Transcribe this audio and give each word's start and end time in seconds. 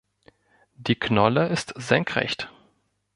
Die 0.73 0.95
Knolle 0.95 1.49
ist 1.49 1.73
senkrecht. 1.77 2.49